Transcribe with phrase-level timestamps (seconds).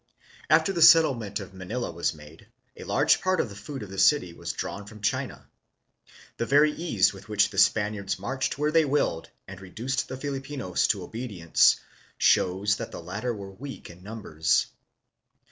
[0.49, 3.99] After the settlement of Manila was made, a large part of the food of the
[3.99, 5.47] city was drawn from China.
[6.37, 10.17] The very ease with which the Spaniards marched where thej r willed and reduced the
[10.17, 11.79] Filipinos to obedience
[12.17, 14.65] shows that the latter were weak in numbers.